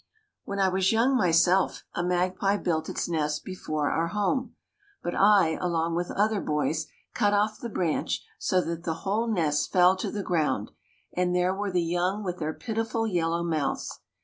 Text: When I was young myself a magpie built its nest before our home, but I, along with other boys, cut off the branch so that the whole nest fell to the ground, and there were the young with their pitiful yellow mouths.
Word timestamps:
When 0.45 0.57
I 0.57 0.67
was 0.67 0.91
young 0.91 1.15
myself 1.15 1.83
a 1.93 2.01
magpie 2.01 2.57
built 2.57 2.89
its 2.89 3.07
nest 3.07 3.45
before 3.45 3.91
our 3.91 4.07
home, 4.07 4.55
but 5.03 5.13
I, 5.13 5.59
along 5.61 5.93
with 5.93 6.09
other 6.09 6.41
boys, 6.41 6.87
cut 7.13 7.33
off 7.35 7.59
the 7.59 7.69
branch 7.69 8.25
so 8.39 8.61
that 8.61 8.83
the 8.83 8.95
whole 9.05 9.27
nest 9.31 9.71
fell 9.71 9.95
to 9.97 10.09
the 10.09 10.23
ground, 10.23 10.71
and 11.13 11.35
there 11.35 11.53
were 11.53 11.69
the 11.71 11.83
young 11.83 12.23
with 12.23 12.39
their 12.39 12.51
pitiful 12.51 13.05
yellow 13.05 13.43
mouths. 13.43 13.99